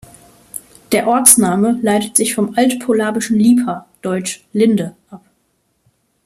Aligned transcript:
Der 0.93 1.05
Ortsname 1.07 1.77
leitet 1.83 2.17
sich 2.17 2.33
vom 2.33 2.55
altpolabischen 2.55 3.37
"lipa", 3.37 3.85
deutsch 4.01 4.43
‚Linde‘ 4.51 4.95
ab. 5.11 5.23